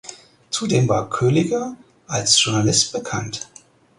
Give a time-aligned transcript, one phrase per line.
[0.49, 3.47] Zudem war Kölliker als Journalist bekannt.